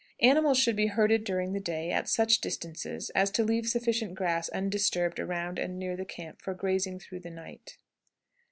Animals 0.23 0.57
should 0.57 0.75
be 0.75 0.87
herded 0.87 1.23
during 1.23 1.53
the 1.53 1.59
day 1.59 1.91
at 1.91 2.09
such 2.09 2.41
distances 2.41 3.11
as 3.11 3.29
to 3.29 3.43
leave 3.43 3.67
sufficient 3.69 4.15
grass 4.15 4.49
undisturbed 4.49 5.19
around 5.19 5.59
and 5.59 5.77
near 5.77 5.95
the 5.95 6.05
camp 6.05 6.41
for 6.41 6.55
grazing 6.55 6.97
through 6.99 7.19
the 7.19 7.29
night. 7.29 7.77